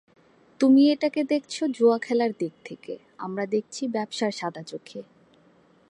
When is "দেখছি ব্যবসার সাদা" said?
3.45-4.63